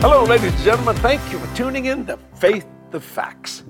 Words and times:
Hello, 0.00 0.22
ladies 0.22 0.54
and 0.54 0.62
gentlemen. 0.62 0.94
Thank 0.98 1.32
you 1.32 1.40
for 1.40 1.56
tuning 1.56 1.86
in 1.86 2.06
to 2.06 2.16
Faith 2.36 2.64
the 2.92 3.00
Facts. 3.00 3.64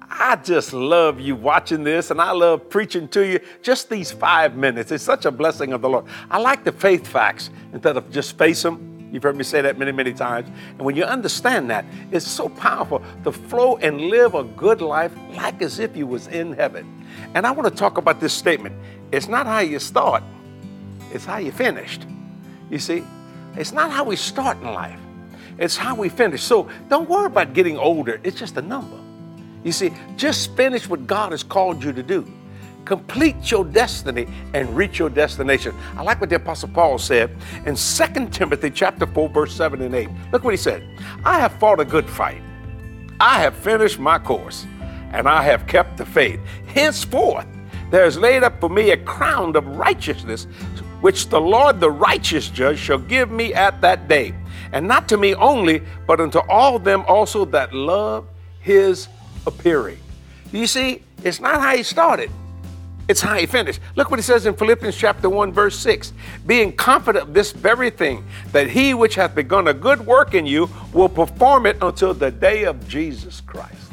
I 0.00 0.36
just 0.36 0.72
love 0.72 1.20
you 1.20 1.36
watching 1.36 1.84
this 1.84 2.10
and 2.10 2.22
I 2.22 2.32
love 2.32 2.70
preaching 2.70 3.06
to 3.08 3.26
you 3.26 3.38
just 3.60 3.90
these 3.90 4.10
five 4.10 4.56
minutes. 4.56 4.90
It's 4.90 5.04
such 5.04 5.26
a 5.26 5.30
blessing 5.30 5.74
of 5.74 5.82
the 5.82 5.90
Lord. 5.90 6.06
I 6.30 6.38
like 6.38 6.64
the 6.64 6.72
faith 6.72 7.06
facts 7.06 7.50
instead 7.74 7.98
of 7.98 8.10
just 8.10 8.38
face 8.38 8.62
them. 8.62 9.10
You've 9.12 9.22
heard 9.22 9.36
me 9.36 9.44
say 9.44 9.60
that 9.60 9.76
many, 9.76 9.92
many 9.92 10.14
times. 10.14 10.48
And 10.70 10.80
when 10.80 10.96
you 10.96 11.04
understand 11.04 11.68
that, 11.68 11.84
it's 12.10 12.26
so 12.26 12.48
powerful 12.48 13.02
to 13.22 13.30
flow 13.30 13.76
and 13.76 14.00
live 14.00 14.34
a 14.34 14.44
good 14.44 14.80
life 14.80 15.12
like 15.32 15.60
as 15.60 15.80
if 15.80 15.94
you 15.94 16.06
was 16.06 16.28
in 16.28 16.54
heaven. 16.54 17.06
And 17.34 17.46
I 17.46 17.50
want 17.50 17.68
to 17.68 17.78
talk 17.78 17.98
about 17.98 18.20
this 18.20 18.32
statement. 18.32 18.74
It's 19.12 19.28
not 19.28 19.46
how 19.46 19.58
you 19.58 19.78
start, 19.78 20.22
it's 21.12 21.26
how 21.26 21.36
you 21.36 21.52
finished. 21.52 22.06
You 22.70 22.78
see, 22.78 23.04
it's 23.54 23.72
not 23.72 23.90
how 23.90 24.04
we 24.04 24.16
start 24.16 24.56
in 24.62 24.72
life. 24.72 24.98
It's 25.58 25.76
how 25.76 25.94
we 25.94 26.08
finish. 26.08 26.42
So 26.42 26.68
don't 26.88 27.08
worry 27.08 27.26
about 27.26 27.52
getting 27.54 27.78
older. 27.78 28.20
It's 28.22 28.38
just 28.38 28.56
a 28.56 28.62
number. 28.62 28.98
You 29.62 29.72
see, 29.72 29.92
just 30.16 30.54
finish 30.56 30.88
what 30.88 31.06
God 31.06 31.32
has 31.32 31.42
called 31.42 31.82
you 31.82 31.92
to 31.92 32.02
do. 32.02 32.30
Complete 32.84 33.50
your 33.50 33.64
destiny 33.64 34.26
and 34.52 34.76
reach 34.76 34.98
your 34.98 35.08
destination. 35.08 35.74
I 35.96 36.02
like 36.02 36.20
what 36.20 36.28
the 36.28 36.36
Apostle 36.36 36.68
Paul 36.68 36.98
said 36.98 37.34
in 37.64 37.76
2 37.76 38.28
Timothy 38.28 38.70
chapter 38.70 39.06
4, 39.06 39.28
verse 39.30 39.54
7 39.54 39.80
and 39.80 39.94
8. 39.94 40.08
Look 40.32 40.44
what 40.44 40.52
he 40.52 40.58
said. 40.58 40.86
I 41.24 41.38
have 41.38 41.52
fought 41.54 41.80
a 41.80 41.84
good 41.84 42.08
fight. 42.08 42.42
I 43.20 43.38
have 43.40 43.56
finished 43.56 43.98
my 43.98 44.18
course, 44.18 44.66
and 45.12 45.26
I 45.26 45.42
have 45.44 45.66
kept 45.66 45.96
the 45.96 46.04
faith. 46.04 46.40
Henceforth, 46.66 47.46
there 47.90 48.04
is 48.04 48.18
laid 48.18 48.42
up 48.42 48.60
for 48.60 48.68
me 48.68 48.90
a 48.90 48.96
crown 48.98 49.56
of 49.56 49.66
righteousness, 49.66 50.44
which 51.00 51.28
the 51.28 51.40
Lord, 51.40 51.80
the 51.80 51.90
righteous 51.90 52.50
judge, 52.50 52.78
shall 52.78 52.98
give 52.98 53.30
me 53.30 53.54
at 53.54 53.80
that 53.80 54.08
day. 54.08 54.34
And 54.74 54.88
not 54.88 55.08
to 55.10 55.16
me 55.16 55.36
only, 55.36 55.82
but 56.04 56.20
unto 56.20 56.40
all 56.48 56.80
them 56.80 57.04
also 57.06 57.44
that 57.46 57.72
love 57.72 58.26
his 58.60 59.06
appearing. 59.46 59.98
You 60.52 60.66
see, 60.66 61.02
it's 61.22 61.38
not 61.38 61.60
how 61.60 61.76
he 61.76 61.84
started. 61.84 62.28
It's 63.06 63.20
how 63.20 63.36
he 63.36 63.46
finished. 63.46 63.80
Look 63.94 64.10
what 64.10 64.18
he 64.18 64.24
says 64.24 64.46
in 64.46 64.54
Philippians 64.54 64.96
chapter 64.96 65.30
1, 65.30 65.52
verse 65.52 65.78
6. 65.78 66.12
Being 66.44 66.74
confident 66.74 67.28
of 67.28 67.34
this 67.34 67.52
very 67.52 67.88
thing, 67.88 68.24
that 68.50 68.68
he 68.68 68.94
which 68.94 69.14
hath 69.14 69.36
begun 69.36 69.68
a 69.68 69.74
good 69.74 70.04
work 70.04 70.34
in 70.34 70.44
you 70.44 70.68
will 70.92 71.08
perform 71.08 71.66
it 71.66 71.76
until 71.80 72.12
the 72.12 72.32
day 72.32 72.64
of 72.64 72.88
Jesus 72.88 73.40
Christ. 73.42 73.92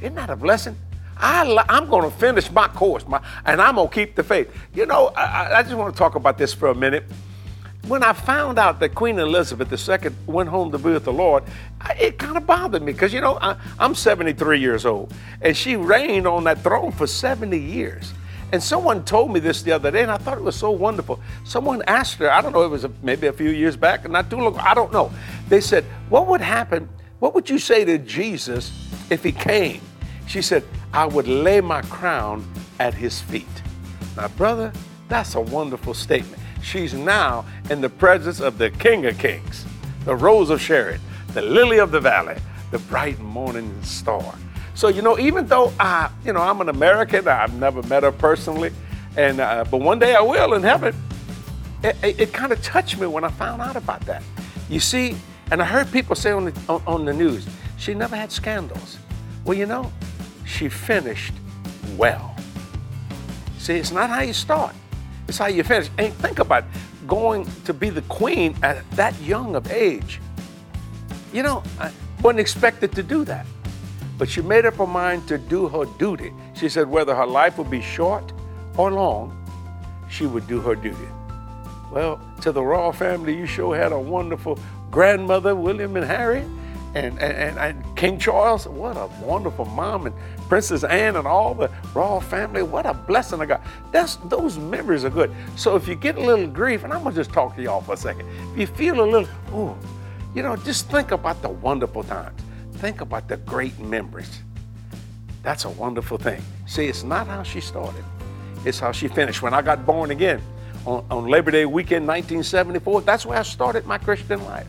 Isn't 0.00 0.14
that 0.14 0.30
a 0.30 0.36
blessing? 0.36 0.76
I, 1.16 1.64
am 1.68 1.88
going 1.88 2.08
to 2.08 2.16
finish 2.16 2.50
my 2.52 2.68
course, 2.68 3.06
my, 3.08 3.20
and 3.44 3.60
I'm 3.60 3.74
going 3.74 3.88
to 3.88 3.94
keep 3.94 4.14
the 4.14 4.22
faith. 4.22 4.54
You 4.74 4.86
know, 4.86 5.08
I, 5.08 5.58
I 5.58 5.62
just 5.64 5.74
want 5.74 5.92
to 5.92 5.98
talk 5.98 6.14
about 6.14 6.38
this 6.38 6.54
for 6.54 6.68
a 6.68 6.74
minute. 6.74 7.04
When 7.90 8.04
I 8.04 8.12
found 8.12 8.56
out 8.56 8.78
that 8.78 8.94
Queen 8.94 9.18
Elizabeth 9.18 9.72
II 9.72 10.12
went 10.28 10.48
home 10.48 10.70
to 10.70 10.78
be 10.78 10.90
with 10.90 11.04
the 11.04 11.12
Lord, 11.12 11.42
it 11.98 12.20
kind 12.20 12.36
of 12.36 12.46
bothered 12.46 12.82
me 12.82 12.92
because, 12.92 13.12
you 13.12 13.20
know, 13.20 13.36
I, 13.42 13.56
I'm 13.80 13.96
73 13.96 14.60
years 14.60 14.86
old, 14.86 15.12
and 15.42 15.56
she 15.56 15.74
reigned 15.74 16.24
on 16.24 16.44
that 16.44 16.62
throne 16.62 16.92
for 16.92 17.08
70 17.08 17.58
years. 17.58 18.12
And 18.52 18.62
someone 18.62 19.04
told 19.04 19.32
me 19.32 19.40
this 19.40 19.62
the 19.62 19.72
other 19.72 19.90
day, 19.90 20.02
and 20.02 20.10
I 20.12 20.18
thought 20.18 20.38
it 20.38 20.44
was 20.44 20.54
so 20.54 20.70
wonderful. 20.70 21.18
Someone 21.42 21.82
asked 21.88 22.18
her, 22.18 22.30
I 22.30 22.40
don't 22.40 22.52
know, 22.52 22.62
it 22.62 22.68
was 22.68 22.86
maybe 23.02 23.26
a 23.26 23.32
few 23.32 23.50
years 23.50 23.76
back, 23.76 24.08
not 24.08 24.30
too 24.30 24.36
long, 24.36 24.56
I 24.58 24.72
don't 24.72 24.92
know. 24.92 25.10
They 25.48 25.60
said, 25.60 25.82
What 26.10 26.28
would 26.28 26.40
happen? 26.40 26.88
What 27.18 27.34
would 27.34 27.50
you 27.50 27.58
say 27.58 27.84
to 27.84 27.98
Jesus 27.98 28.70
if 29.10 29.24
he 29.24 29.32
came? 29.32 29.80
She 30.28 30.42
said, 30.42 30.62
I 30.92 31.06
would 31.06 31.26
lay 31.26 31.60
my 31.60 31.82
crown 31.82 32.48
at 32.78 32.94
his 32.94 33.20
feet. 33.20 33.48
Now, 34.16 34.28
brother, 34.28 34.72
that's 35.08 35.34
a 35.34 35.40
wonderful 35.40 35.92
statement. 35.92 36.39
She's 36.62 36.94
now 36.94 37.44
in 37.70 37.80
the 37.80 37.88
presence 37.88 38.40
of 38.40 38.58
the 38.58 38.70
King 38.70 39.06
of 39.06 39.18
Kings, 39.18 39.64
the 40.04 40.14
Rose 40.14 40.50
of 40.50 40.60
Sharon, 40.60 41.00
the 41.34 41.42
Lily 41.42 41.78
of 41.78 41.90
the 41.90 42.00
Valley, 42.00 42.36
the 42.70 42.78
bright 42.78 43.18
morning 43.20 43.82
star. 43.82 44.34
So 44.74 44.88
you 44.88 45.02
know, 45.02 45.18
even 45.18 45.46
though 45.46 45.72
I, 45.78 46.10
you 46.24 46.32
know, 46.32 46.40
I'm 46.40 46.60
an 46.60 46.68
American, 46.68 47.28
I've 47.28 47.54
never 47.54 47.82
met 47.84 48.02
her 48.02 48.12
personally, 48.12 48.72
and 49.16 49.40
uh, 49.40 49.64
but 49.70 49.78
one 49.78 49.98
day 49.98 50.14
I 50.14 50.20
will 50.20 50.54
in 50.54 50.62
heaven. 50.62 50.94
It, 51.82 51.96
it, 52.02 52.20
it 52.20 52.32
kind 52.32 52.52
of 52.52 52.62
touched 52.62 52.98
me 52.98 53.06
when 53.06 53.24
I 53.24 53.30
found 53.30 53.62
out 53.62 53.76
about 53.76 54.02
that. 54.02 54.22
You 54.68 54.80
see, 54.80 55.16
and 55.50 55.60
I 55.60 55.64
heard 55.64 55.90
people 55.90 56.14
say 56.14 56.30
on 56.30 56.44
the, 56.44 56.60
on, 56.68 56.82
on 56.86 57.04
the 57.04 57.12
news, 57.12 57.46
she 57.76 57.94
never 57.94 58.14
had 58.16 58.30
scandals. 58.30 58.98
Well, 59.44 59.56
you 59.56 59.66
know, 59.66 59.90
she 60.44 60.68
finished 60.68 61.32
well. 61.96 62.36
See, 63.58 63.74
it's 63.74 63.92
not 63.92 64.10
how 64.10 64.20
you 64.20 64.32
start, 64.32 64.74
it's 65.28 65.38
how 65.38 65.46
you 65.46 65.62
finish. 65.62 65.90
And 65.98 66.12
think 66.14 66.38
about 66.38 66.64
going 67.06 67.46
to 67.64 67.74
be 67.74 67.90
the 67.90 68.02
queen 68.02 68.56
at 68.62 68.88
that 68.92 69.18
young 69.20 69.56
of 69.56 69.70
age. 69.70 70.20
You 71.32 71.42
know, 71.42 71.62
I 71.78 71.90
wasn't 72.22 72.40
expected 72.40 72.92
to 72.92 73.02
do 73.02 73.24
that. 73.24 73.46
But 74.18 74.28
she 74.28 74.42
made 74.42 74.66
up 74.66 74.74
her 74.74 74.86
mind 74.86 75.26
to 75.28 75.38
do 75.38 75.68
her 75.68 75.86
duty. 75.98 76.32
She 76.54 76.68
said 76.68 76.88
whether 76.88 77.14
her 77.14 77.26
life 77.26 77.56
would 77.58 77.70
be 77.70 77.80
short 77.80 78.32
or 78.76 78.90
long, 78.90 79.36
she 80.10 80.26
would 80.26 80.46
do 80.46 80.60
her 80.60 80.74
duty. 80.74 81.08
Well, 81.90 82.20
to 82.42 82.52
the 82.52 82.62
royal 82.62 82.92
family, 82.92 83.36
you 83.36 83.46
sure 83.46 83.74
had 83.76 83.92
a 83.92 83.98
wonderful 83.98 84.58
grandmother, 84.90 85.54
William 85.54 85.96
and 85.96 86.04
Harry, 86.04 86.44
and, 86.94 87.18
and, 87.20 87.58
and, 87.58 87.96
King 87.96 88.18
Charles. 88.18 88.66
What 88.66 88.96
a 88.96 89.06
wonderful 89.22 89.64
mom, 89.64 90.06
and 90.06 90.14
Princess 90.48 90.84
Anne, 90.84 91.16
and 91.16 91.26
all 91.26 91.54
the 91.54 91.70
royal 91.94 92.20
family. 92.20 92.62
What 92.62 92.86
a 92.86 92.94
blessing 92.94 93.40
I 93.40 93.46
got. 93.46 93.62
That's, 93.92 94.16
those 94.16 94.58
memories 94.58 95.04
are 95.04 95.10
good. 95.10 95.32
So 95.56 95.76
if 95.76 95.86
you 95.86 95.94
get 95.94 96.16
a 96.16 96.20
little 96.20 96.46
grief, 96.46 96.84
and 96.84 96.92
I'm 96.92 97.04
to 97.04 97.12
just 97.12 97.32
talk 97.32 97.56
to 97.56 97.62
y'all 97.62 97.80
for 97.80 97.94
a 97.94 97.96
second. 97.96 98.26
If 98.52 98.58
you 98.58 98.66
feel 98.66 99.00
a 99.00 99.08
little, 99.08 99.28
oh, 99.52 99.76
you 100.34 100.42
know, 100.42 100.56
just 100.56 100.90
think 100.90 101.12
about 101.12 101.42
the 101.42 101.48
wonderful 101.48 102.02
times 102.02 102.40
think 102.80 103.02
about 103.02 103.28
the 103.28 103.36
great 103.36 103.78
memories. 103.78 104.40
That's 105.42 105.66
a 105.66 105.70
wonderful 105.70 106.16
thing. 106.16 106.42
See, 106.66 106.86
it's 106.86 107.04
not 107.04 107.26
how 107.26 107.42
she 107.42 107.60
started, 107.60 108.04
it's 108.64 108.80
how 108.80 108.90
she 108.90 109.06
finished. 109.06 109.42
When 109.42 109.52
I 109.52 109.60
got 109.60 109.84
born 109.84 110.10
again 110.10 110.40
on, 110.86 111.04
on 111.10 111.26
Labor 111.26 111.50
Day 111.50 111.66
weekend 111.66 112.06
1974, 112.06 113.02
that's 113.02 113.26
where 113.26 113.38
I 113.38 113.42
started 113.42 113.86
my 113.86 113.98
Christian 113.98 114.42
life. 114.44 114.66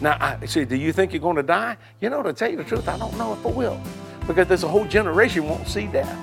Now, 0.00 0.16
I 0.20 0.46
see, 0.46 0.64
do 0.64 0.76
you 0.76 0.92
think 0.92 1.12
you're 1.12 1.20
going 1.20 1.36
to 1.36 1.42
die? 1.42 1.76
You 2.00 2.10
know, 2.10 2.22
to 2.22 2.32
tell 2.32 2.50
you 2.50 2.56
the 2.56 2.64
truth, 2.64 2.88
I 2.88 2.98
don't 2.98 3.16
know 3.18 3.32
if 3.32 3.44
I 3.44 3.50
will. 3.50 3.80
Because 4.26 4.46
there's 4.46 4.64
a 4.64 4.68
whole 4.68 4.84
generation 4.84 5.48
won't 5.48 5.66
see 5.66 5.86
death. 5.86 6.16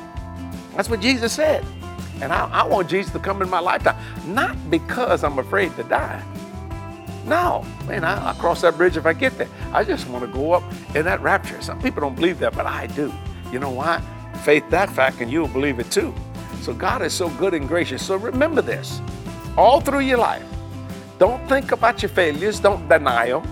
That's 0.75 0.89
what 0.89 1.01
Jesus 1.01 1.33
said. 1.33 1.65
And 2.21 2.31
I, 2.31 2.49
I 2.49 2.63
want 2.65 2.89
Jesus 2.89 3.11
to 3.13 3.19
come 3.19 3.41
in 3.41 3.49
my 3.49 3.59
lifetime, 3.59 3.97
not 4.33 4.69
because 4.69 5.23
I'm 5.23 5.39
afraid 5.39 5.75
to 5.75 5.83
die, 5.83 6.23
no, 7.25 7.65
man, 7.87 8.03
I, 8.03 8.31
will 8.31 8.39
cross 8.39 8.61
that 8.61 8.77
bridge 8.77 8.97
if 8.97 9.05
I 9.05 9.13
get 9.13 9.35
there. 9.37 9.49
I 9.73 9.83
just 9.83 10.07
want 10.07 10.23
to 10.23 10.31
go 10.31 10.53
up 10.53 10.63
in 10.95 11.05
that 11.05 11.21
rapture. 11.21 11.59
Some 11.61 11.81
people 11.81 12.01
don't 12.01 12.15
believe 12.15 12.39
that, 12.39 12.55
but 12.55 12.67
I 12.67 12.87
do. 12.87 13.11
You 13.51 13.59
know 13.59 13.71
why? 13.71 13.99
Faith 14.43 14.69
that 14.69 14.91
fact, 14.91 15.21
and 15.21 15.31
you'll 15.31 15.47
believe 15.47 15.79
it 15.79 15.89
too. 15.89 16.13
So 16.61 16.73
God 16.73 17.01
is 17.01 17.13
so 17.13 17.29
good 17.31 17.53
and 17.55 17.67
gracious. 17.67 18.05
So 18.05 18.15
remember 18.15 18.61
this 18.61 19.01
all 19.57 19.81
through 19.81 20.01
your 20.01 20.19
life. 20.19 20.45
Don't 21.17 21.47
think 21.49 21.71
about 21.71 22.01
your 22.01 22.09
failures, 22.09 22.59
don't 22.59 22.87
deny 22.87 23.29
them. 23.29 23.43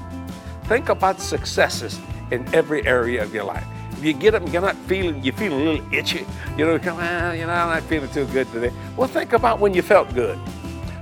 Think 0.66 0.90
about 0.90 1.20
successes 1.20 2.00
in 2.32 2.46
every 2.54 2.86
area 2.88 3.22
of 3.22 3.34
your 3.34 3.44
life. 3.44 3.66
If 3.92 4.04
you 4.04 4.14
get 4.14 4.36
up 4.36 4.44
and 4.44 4.52
you're 4.52 4.62
not 4.62 4.76
feeling, 4.88 5.24
you 5.24 5.32
feel 5.32 5.54
a 5.54 5.56
little 5.56 5.94
itchy, 5.94 6.26
you 6.58 6.66
know, 6.66 6.80
come 6.80 6.98
on, 6.98 7.38
you 7.38 7.46
know, 7.46 7.54
I'm 7.54 7.70
not 7.70 7.84
feeling 7.84 8.10
too 8.12 8.26
good 8.28 8.52
today. 8.52 8.72
Well, 8.98 9.08
think 9.08 9.34
about 9.34 9.60
when 9.60 9.74
you 9.74 9.82
felt 9.82 10.14
good. 10.14 10.40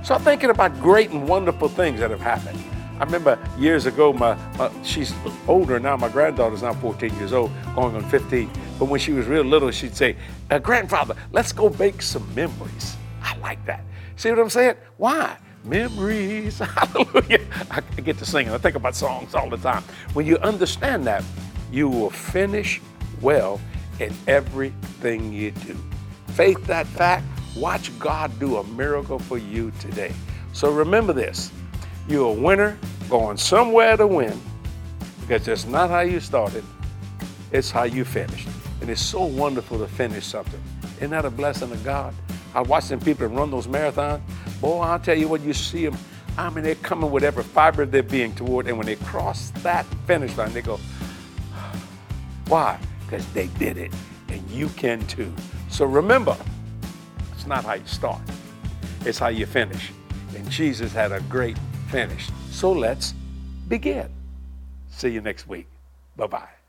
Start 0.02 0.22
thinking 0.22 0.50
about 0.50 0.78
great 0.80 1.10
and 1.10 1.28
wonderful 1.28 1.68
things 1.68 2.00
that 2.00 2.10
have 2.10 2.20
happened. 2.20 2.58
I 2.98 3.04
remember 3.04 3.38
years 3.58 3.86
ago, 3.86 4.12
my, 4.12 4.34
my, 4.58 4.70
she's 4.84 5.12
older 5.48 5.80
now. 5.80 5.96
My 5.96 6.08
granddaughter's 6.08 6.62
now 6.62 6.74
14 6.74 7.14
years 7.16 7.32
old, 7.32 7.50
going 7.74 7.96
on 7.96 8.08
15. 8.10 8.50
But 8.78 8.84
when 8.86 9.00
she 9.00 9.12
was 9.12 9.26
real 9.26 9.42
little, 9.42 9.70
she'd 9.70 9.96
say, 9.96 10.16
uh, 10.50 10.58
"Grandfather, 10.58 11.16
let's 11.32 11.52
go 11.52 11.70
make 11.78 12.02
some 12.02 12.32
memories." 12.34 12.96
I 13.22 13.36
like 13.38 13.64
that. 13.66 13.84
See 14.14 14.30
what 14.30 14.38
I'm 14.38 14.50
saying? 14.50 14.76
Why? 14.98 15.36
Memories. 15.64 16.58
Hallelujah. 16.60 17.46
I 17.70 17.80
get 18.02 18.18
to 18.18 18.26
singing. 18.26 18.52
I 18.52 18.58
think 18.58 18.76
about 18.76 18.94
songs 18.94 19.34
all 19.34 19.48
the 19.48 19.56
time. 19.56 19.82
When 20.12 20.26
you 20.26 20.38
understand 20.38 21.04
that, 21.06 21.24
you 21.70 21.88
will 21.88 22.10
finish 22.10 22.80
well 23.20 23.60
in 24.00 24.14
everything 24.26 25.32
you 25.32 25.52
do. 25.52 25.76
Faith 26.28 26.64
that 26.66 26.86
fact 26.86 27.24
Watch 27.56 27.96
God 27.98 28.38
do 28.38 28.56
a 28.56 28.64
miracle 28.64 29.18
for 29.18 29.36
you 29.36 29.72
today. 29.78 30.12
So 30.52 30.70
remember 30.70 31.12
this 31.12 31.52
you're 32.08 32.30
a 32.30 32.32
winner 32.32 32.78
going 33.08 33.36
somewhere 33.36 33.96
to 33.96 34.06
win 34.06 34.40
because 35.20 35.46
it's 35.46 35.66
not 35.66 35.90
how 35.90 36.00
you 36.00 36.18
started, 36.18 36.64
it's 37.52 37.70
how 37.70 37.84
you 37.84 38.04
finished. 38.04 38.48
And 38.80 38.90
it's 38.90 39.02
so 39.02 39.24
wonderful 39.24 39.78
to 39.78 39.86
finish 39.86 40.26
something. 40.26 40.60
Isn't 40.96 41.10
that 41.10 41.24
a 41.24 41.30
blessing 41.30 41.70
of 41.70 41.84
God? 41.84 42.14
I 42.54 42.62
watch 42.62 42.88
them 42.88 43.00
people 43.00 43.26
run 43.28 43.50
those 43.50 43.66
marathons. 43.66 44.20
Boy, 44.62 44.78
I'll 44.78 45.00
tell 45.00 45.18
you 45.18 45.26
what, 45.26 45.40
you 45.40 45.52
see 45.52 45.84
them. 45.84 45.98
I 46.38 46.48
mean, 46.48 46.62
they're 46.62 46.76
coming 46.76 47.10
with 47.10 47.24
every 47.24 47.42
fiber 47.42 47.82
of 47.82 47.90
their 47.90 48.04
being 48.04 48.32
toward, 48.32 48.68
and 48.68 48.78
when 48.78 48.86
they 48.86 48.94
cross 48.94 49.50
that 49.64 49.84
finish 50.06 50.36
line, 50.36 50.52
they 50.52 50.62
go, 50.62 50.78
why? 52.46 52.78
Because 53.04 53.26
they 53.32 53.48
did 53.58 53.76
it, 53.76 53.92
and 54.28 54.48
you 54.48 54.68
can 54.68 55.04
too. 55.08 55.34
So 55.68 55.84
remember, 55.84 56.36
it's 57.32 57.44
not 57.44 57.64
how 57.64 57.74
you 57.74 57.86
start, 57.86 58.20
it's 59.04 59.18
how 59.18 59.28
you 59.28 59.46
finish. 59.46 59.90
And 60.36 60.48
Jesus 60.48 60.92
had 60.92 61.10
a 61.10 61.20
great 61.22 61.58
finish. 61.88 62.30
So 62.50 62.70
let's 62.70 63.14
begin. 63.66 64.08
See 64.90 65.08
you 65.08 65.20
next 65.20 65.48
week. 65.48 65.66
Bye 66.16 66.28
bye. 66.28 66.61